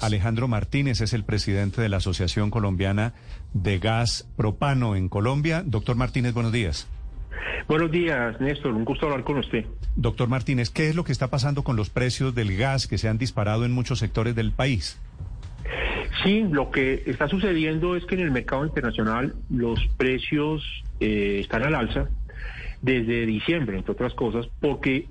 [0.00, 3.14] Alejandro Martínez es el presidente de la Asociación Colombiana
[3.54, 5.62] de Gas Propano en Colombia.
[5.64, 6.88] Doctor Martínez, buenos días.
[7.68, 8.72] Buenos días, Néstor.
[8.72, 9.66] Un gusto hablar con usted.
[9.96, 13.08] Doctor Martínez, ¿qué es lo que está pasando con los precios del gas que se
[13.08, 14.98] han disparado en muchos sectores del país?
[16.24, 20.62] Sí, lo que está sucediendo es que en el mercado internacional los precios
[21.00, 22.08] eh, están al alza
[22.80, 25.06] desde diciembre, entre otras cosas, porque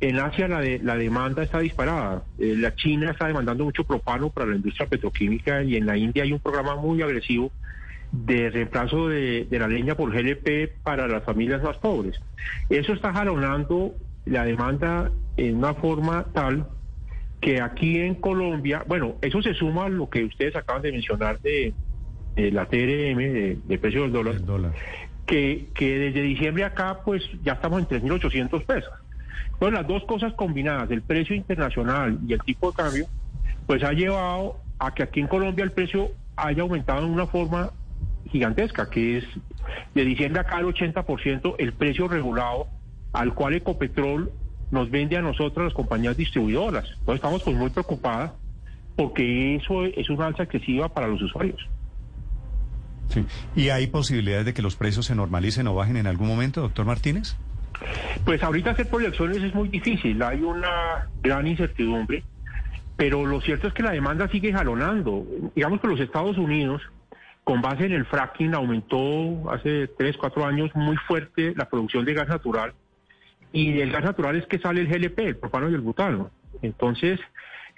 [0.00, 2.24] en Asia la, de, la demanda está disparada.
[2.38, 6.22] Eh, la China está demandando mucho propano para la industria petroquímica y en la India
[6.22, 7.52] hay un programa muy agresivo
[8.12, 12.20] de reemplazo de, la leña por GLP para las familias más pobres.
[12.68, 13.94] Eso está jalonando
[14.24, 16.66] la demanda en una forma tal
[17.40, 21.40] que aquí en Colombia, bueno, eso se suma a lo que ustedes acaban de mencionar
[21.40, 21.72] de,
[22.36, 24.72] la TRM, de, precio del dólar, dólar.
[25.26, 28.92] Que, que desde diciembre acá pues ya estamos en 3.800 pesos.
[29.58, 33.06] Bueno, las dos cosas combinadas, el precio internacional y el tipo de cambio,
[33.66, 37.70] pues ha llevado a que aquí en Colombia el precio haya aumentado en una forma
[38.30, 39.24] gigantesca, que es
[39.94, 42.68] de diciembre acá el 80% el precio regulado
[43.12, 44.30] al cual Ecopetrol
[44.70, 46.84] nos vende a nosotros las compañías distribuidoras.
[46.84, 48.32] Entonces estamos pues muy preocupadas
[48.96, 51.60] porque eso es una alza excesiva para los usuarios.
[53.08, 53.24] Sí.
[53.56, 56.86] ¿Y hay posibilidades de que los precios se normalicen o bajen en algún momento, doctor
[56.86, 57.36] Martínez?
[58.24, 62.22] Pues ahorita hacer proyecciones es muy difícil, hay una gran incertidumbre,
[62.96, 65.26] pero lo cierto es que la demanda sigue jalonando.
[65.54, 66.82] Digamos que los Estados Unidos,
[67.44, 72.14] con base en el fracking, aumentó hace 3, 4 años muy fuerte la producción de
[72.14, 72.74] gas natural,
[73.52, 76.30] y del gas natural es que sale el GLP, el propano y el butano.
[76.62, 77.18] Entonces,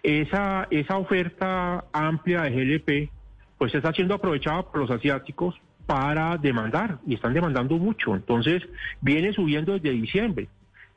[0.03, 3.11] esa, esa oferta amplia de GLP,
[3.59, 5.55] pues está siendo aprovechada por los asiáticos
[5.87, 8.15] para demandar y están demandando mucho.
[8.15, 8.63] Entonces,
[9.01, 10.49] viene subiendo desde diciembre.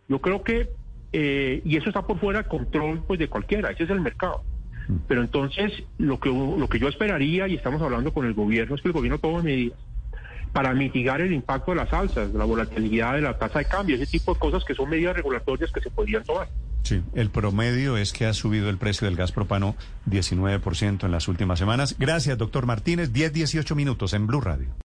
[0.07, 0.69] Yo creo que,
[1.13, 4.43] eh, y eso está por fuera del control pues, de cualquiera, ese es el mercado.
[4.87, 4.95] Mm.
[5.07, 8.81] Pero entonces, lo que, lo que yo esperaría, y estamos hablando con el gobierno, es
[8.81, 9.79] que el gobierno tome medidas
[10.55, 13.97] para mitigar el impacto de las alzas, de la volatilidad de la tasa de cambio,
[13.97, 16.47] ese tipo de cosas que son medidas regulatorias que se podrían tomar.
[16.85, 19.75] Sí, el promedio es que ha subido el precio del gas propano
[20.07, 21.95] 19% en las últimas semanas.
[21.97, 23.11] Gracias, doctor Martínez.
[23.11, 24.75] 10, 18 minutos en Blue Radio.